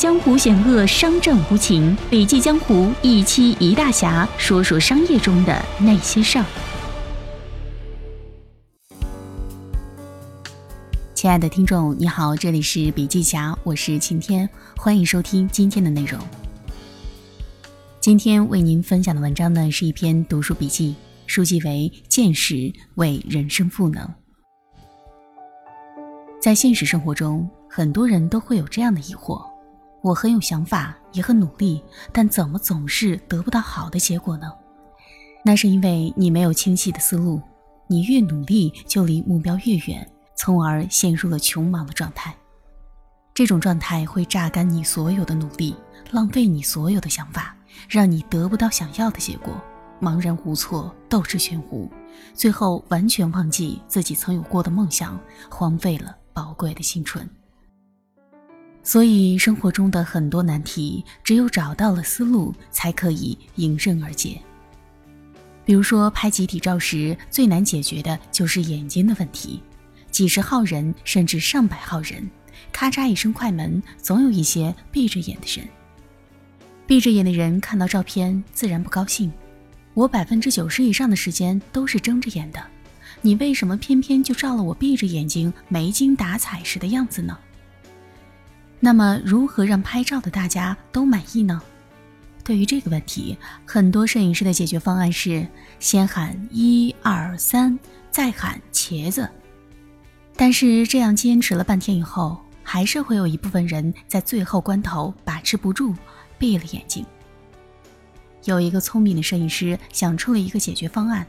[0.00, 1.94] 江湖险恶，商战无情。
[2.08, 6.44] 笔记江湖一期一大侠，说说商业中的那些事儿。
[11.12, 16.18] 亲爱的听众，你好，这里是笔记侠，我是晴天，欢迎收听今天的内容。
[18.00, 20.94] 今天为您分享的文章呢，是一篇读书笔记，
[21.26, 24.02] 书籍为《见识为人生赋能》。
[26.40, 29.49] 在现实生活中，很多人都会有这样的疑惑。
[30.02, 34.50] 我很有想法，也很努力，但怎么总是得不到好的结果呢？
[35.44, 37.40] 那是因为你没有清晰的思路，
[37.86, 42.34] 你越努力就离目标越远，从而陷入了穷忙的状态。
[43.34, 45.74] 这种状态会榨干你所有的努力，
[46.10, 47.54] 浪费你所有的想法，
[47.88, 49.54] 让你得不到想要的结果，
[50.00, 51.90] 茫然无措，斗志全无，
[52.34, 55.18] 最后完全忘记自己曾有过的梦想，
[55.50, 57.28] 荒废了宝贵的青春。
[58.90, 64.36] 所以，生活中的很多难题，只有找到了思路，才可以迎刃而解。
[65.64, 69.62] 比如说，拍集体照时最难解决的就是眼睛的问题。
[70.10, 72.28] 几十号人，甚至上百号人，
[72.72, 75.68] 咔嚓一声快门，总有一些闭着眼的人。
[76.84, 79.32] 闭着眼的人看到照片，自然不高兴。
[79.94, 82.60] 我百分之九十以上的时间都是睁着眼的，
[83.22, 87.38] 你为什么偏偏就照了我闭着眼睛、没精打采时的样子呢？
[88.82, 91.60] 那么，如何让拍照的大家都满意呢？
[92.42, 93.36] 对于这个问题，
[93.66, 95.46] 很多摄影师的解决方案是
[95.78, 97.78] 先喊一二三，
[98.10, 99.28] 再喊茄子。
[100.34, 105.94] 但是这样坚持了半天以后，还是会有一部分人在最后关头把持不住，
[106.38, 107.04] 闭了眼睛。
[108.44, 111.26] 有一个聪明的摄影师想出了一个解决方案，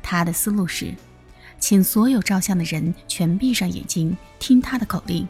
[0.00, 0.94] 他的思路是，
[1.58, 5.26] 请所有照相的人全闭上眼睛，听他的口令。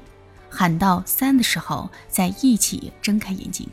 [0.55, 3.69] 喊到三的时候，再一起睁开眼睛。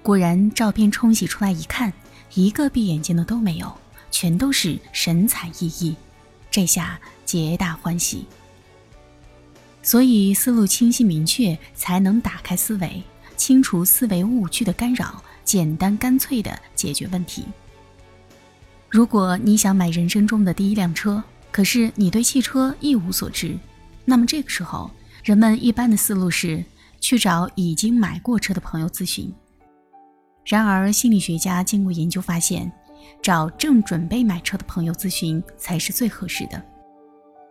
[0.00, 1.92] 果然，照片冲洗出来一看，
[2.34, 3.76] 一个闭眼睛的都没有，
[4.12, 5.96] 全都是神采奕奕。
[6.52, 8.24] 这下皆大欢喜。
[9.82, 13.02] 所以，思路清晰明确，才能打开思维，
[13.36, 17.44] 清除思维误区的干扰，简单干脆的解决问题。
[18.88, 23.58] 如果你想买人生中的第一辆车，可是你对汽车一无所知，
[24.04, 24.88] 那么这个时候。
[25.26, 26.64] 人们一般的思路是
[27.00, 29.34] 去找已经买过车的朋友咨询。
[30.44, 32.70] 然而，心理学家经过研究发现，
[33.20, 36.62] 找正准备买车的朋友咨询才是最合适的。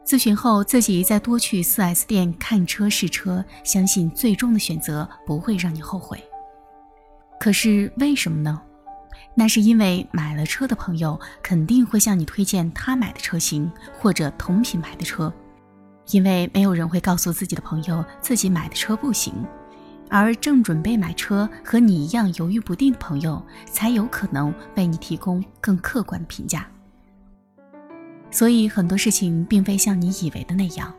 [0.06, 6.24] 咨询后，自己再多去 4S 店看车试车，相信最终的选择不会让你后悔。
[7.42, 8.62] 可是为什么呢？
[9.36, 13.70] 那是因为买了车的朋友肯定会向你推荐他买的车型
[14.00, 15.34] 或者同品牌的车。
[16.12, 19.34] 因为没有人会告诉自己的朋友自己买的车不行，
[20.10, 26.68] 而正准备买车和你一样犹豫不定的朋友才有可能为你提供更客观的评价。
[28.30, 30.94] 所以很多事情并非像你以为的那样，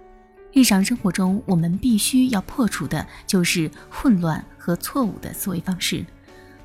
[0.53, 6.05] 日常生活中我们必须要破除的就是混乱和错误的思维方式，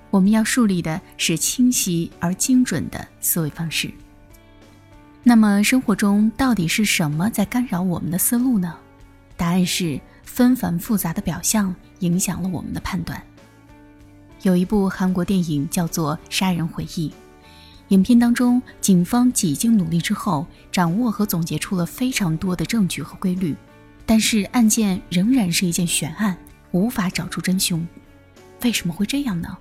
[0.10, 3.92] 我们要树立的是清晰而精准的思维方式。
[5.24, 8.76] 那么生活中到底是什么在干扰我们的思路呢？
[9.38, 13.22] 答案是纷繁复杂的表象影响了我们的判断。
[14.42, 17.10] 有一部韩国电影叫做《杀人回忆》，
[17.90, 23.56] 影片当中，警方几经努力之后，掌握和总结出了非常多的证据和规律，
[24.08, 26.36] 但是案件仍然是一件悬案，
[26.72, 27.88] 无法找出真凶。
[28.64, 29.56] 为什么会这样呢？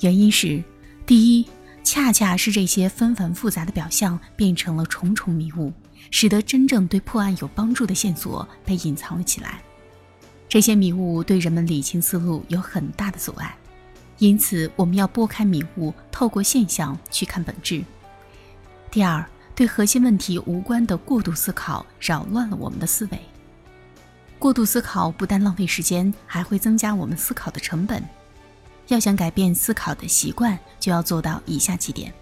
[0.00, 0.64] 原因是，
[1.04, 1.46] 第一。
[1.86, 5.72] 恰恰是这些纷繁复杂的表象变成了重重迷雾，
[6.10, 9.62] 使得真正对破案有帮助的线索被隐藏了起来。
[10.48, 13.56] 这些迷雾对人们理清思路有很大的阻碍，
[14.18, 17.84] 因此我们要拨开迷雾，透过现象去看本质。
[18.90, 23.20] 第二，对核心问题无关的过度思考扰乱了我们的思维。
[24.40, 28.02] 过度思考不但浪费时间，还会增加我们思考的成本。
[28.88, 32.12] 要想改变思考的习惯，就要做到以下几点：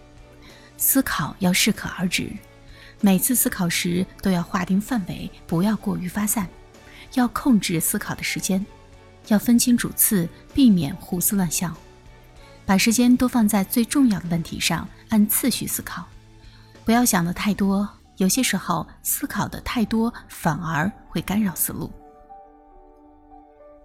[0.77, 2.31] 思考要适可而止，
[3.01, 6.47] 每次思考时都要划定范围，不要过于发散；
[7.15, 8.65] 要控制思考的时间，
[9.29, 11.77] 要分清主次，避免胡思乱想，
[12.65, 16.07] 把时间都放在最重要的问题上，按次序思考，
[16.85, 17.89] 不要想的太多。
[18.17, 21.93] 有些时候，思考的太多反而会干扰思路。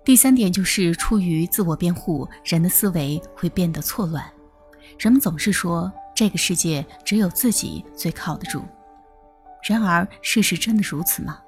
[0.03, 4.23] 第三点就是出于自我辩护，人的思维会变得错乱。
[4.97, 8.63] 人们总是说这个世界只有自己最靠得住，
[9.67, 11.39] 然而事实真的如此吗？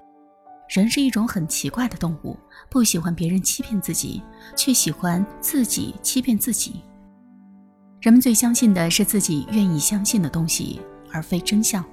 [0.69, 2.38] 人是一种很奇怪的动物，
[2.69, 4.21] 不喜欢别人欺骗自己，
[4.56, 6.81] 却喜欢自己欺骗自己。
[8.00, 10.80] 人们最相信的是自己愿意相信的东西，
[11.12, 11.83] 而非真相。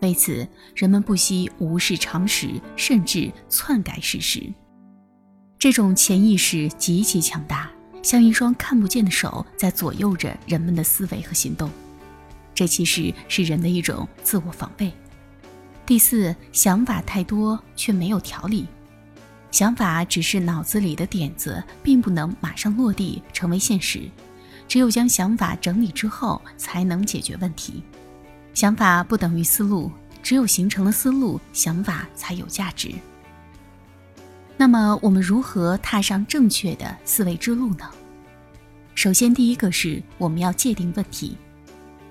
[0.00, 0.46] 为此，
[0.76, 4.52] 人们不惜无视常识，甚至篡改事实。
[5.62, 7.70] 这种潜意识极其强大，
[8.02, 11.70] 像一双看不见的手在左右着人们的思维和行动。
[12.52, 14.92] 这其实是人的一种自我防卫。
[15.86, 18.66] 第四，想法太多却没有条理。
[19.52, 24.10] 想法只是脑子里的点子，并不能马上落地成为现实。
[24.66, 27.84] 只有将想法整理之后，才能解决问题。
[28.52, 29.92] 想法不等于思路，
[30.24, 32.90] 只有形成了思路，想法才有价值。
[34.62, 37.90] 那么，我们如何踏上正确的思维之路呢？
[38.94, 41.36] 首先，第一个是我们要界定问题。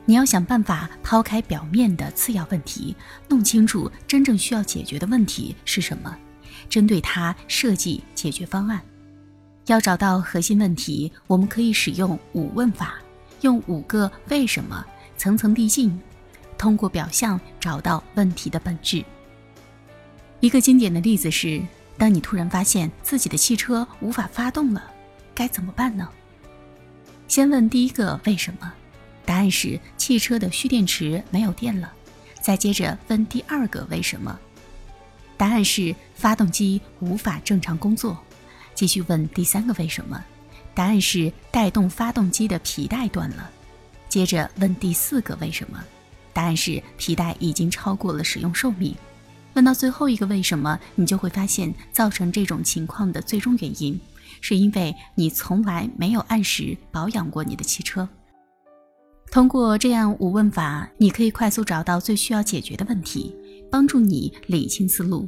[0.03, 2.93] 你要想办法抛开表面的次要问题，
[3.29, 6.13] 弄清楚真正需要解决的问题是什么，
[6.67, 8.81] 针对它设计解决方案。
[9.67, 12.95] 要找到核心问题，我们可以使用五问法，
[13.39, 15.97] 用五个为什么层层递进，
[16.57, 19.05] 通过表象找到问题的本质。
[20.41, 21.61] 一个经典的例子是：
[21.97, 24.83] 当你突然发现自己的汽车无法发动了，
[25.35, 26.09] 该怎么办呢？
[27.27, 28.73] 先问第一个为什么，
[29.25, 31.93] 答案是汽车的蓄电池没有电了。
[32.41, 34.37] 再接着问第二个为什么，
[35.37, 38.17] 答案是发动机无法正常工作。
[38.73, 40.23] 继续问第三个为什么，
[40.73, 43.49] 答案是带动发动机的皮带断了。
[44.09, 45.83] 接着问第四个为什么，
[46.33, 48.95] 答案是皮带已经超过了使用寿命。
[49.53, 53.99] 问到最后一个为什么，你就会发现造成这种情况的最终原因，
[54.39, 58.07] 是因为你从来没有按时保养过你的汽车。
[59.31, 63.35] 通过这样五问法，你可以快速找到最需要解决的问题，
[63.71, 65.27] 帮助你理清思路。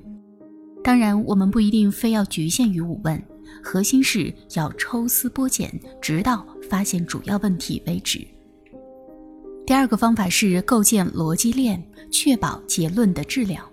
[0.83, 3.21] 当然，我们不一定非要局限于五问。
[3.63, 5.71] 核心是要抽丝剥茧，
[6.01, 8.25] 直到发现主要问题为止。
[9.65, 11.81] 第二个方法是构建逻辑链，
[12.11, 13.63] 确保结论的质量。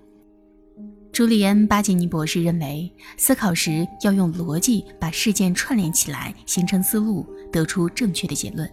[1.12, 8.68] 朱利安·巴吉尼博士认为，思考时要用逻辑把事件串联起来，形成思路，得出正确的结论。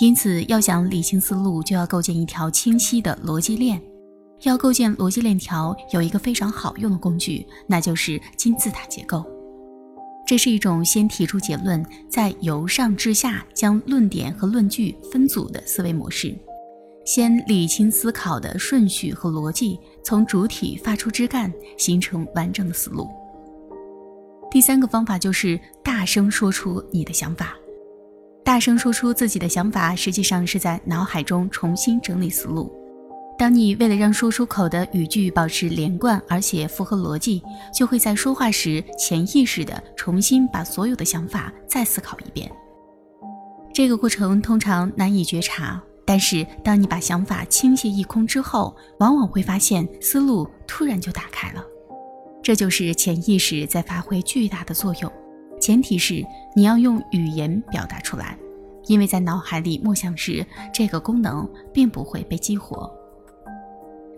[0.00, 3.82] 因此，要想理清思路，就要构建一条清晰的逻辑链。
[4.42, 9.24] 要构建逻辑链条，有一个非常好用的工具，那就是金字塔结构。
[10.26, 16.38] 这是一种先提出结论，再由上至下将论点和论据分组的思维模式。
[17.12, 23.10] 先理清思考的顺序和逻辑，从主体发出枝干，形成完整的思路。
[24.48, 27.56] 第三个方法就是大声说出你的想法。
[28.44, 32.72] 大声说出自己的想法，实际上是在脑海中重新整理思路。
[33.36, 37.42] 当你为了让说出口的语句保持连贯，而且符合逻辑，
[37.74, 42.48] 就会在说话时潜意识地重新把所有的想法再思考一遍。
[43.74, 51.64] 这个过程通常难以觉察，但是当你把想法倾泻一空之后，往往会发现思路突然就打开了。
[52.42, 55.12] 这就是潜意识在发挥巨大的作用，
[55.60, 56.26] 前提是
[56.56, 58.36] 你要用语言表达出来，
[58.86, 62.92] 因为在脑海里默想时，这个功能并不会被激活。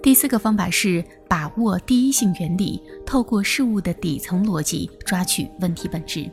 [0.03, 6.27] 第四个方法是把握第一性原理，透过事物的底层逻辑抓取问题本质。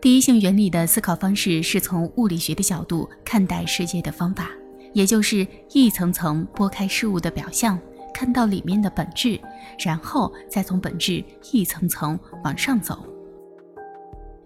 [0.00, 4.48] 第一性原理的思考方式是从物理学的角度看待世界的方法，
[4.92, 7.78] 也就是一层层剥开事物的表象，
[8.12, 9.38] 看到里面的本质，
[9.78, 13.04] 然后再从本质一层层往上走。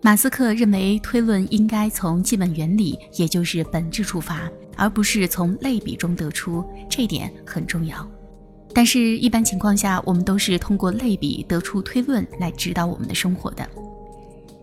[0.02, 8.08] 马斯克认为推论应该从基本原理，也就是本质出发，而不是从类比中得出，这点很重要。
[8.72, 13.66] 但是，一般情况下，我们都是通过类比得出推论来指导我们的生活的。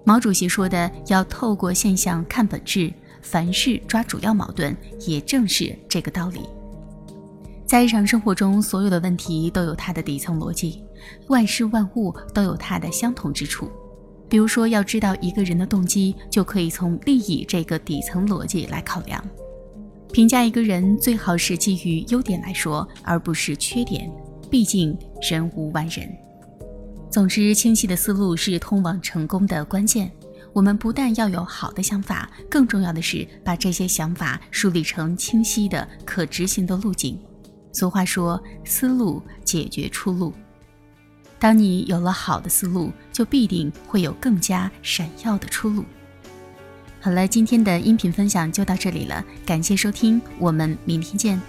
[0.05, 4.77] 毛主席说的“要透过现象看本质，凡事抓主要矛盾”，
[5.07, 6.41] 也正是这个道理。
[7.65, 10.83] 在日常生活中，所有的问题都有它的底层逻辑，
[11.29, 13.67] 万事万物都有它的相同之处。
[14.29, 19.23] 比如说，要知道一个人的动机，就可以从利益这个底层逻辑来考量。
[20.11, 24.11] 评价一个人最好是基于优点来说，而不是缺点。
[24.51, 26.07] 毕竟人无完人。
[27.09, 30.11] 总之，清晰的思路是通往成功的关键。
[30.53, 37.19] 我们不但要有好的想法，更重要的是把这些想法梳理成清晰的、可执行的路径。
[37.71, 40.31] 俗话说：“思路解决出路。”
[41.39, 45.83] 当你有了好的思路，就必定会有更加闪耀的出路。
[47.01, 51.41] 好了，今天的音频分享就到这里了，感谢收听，我们明天见。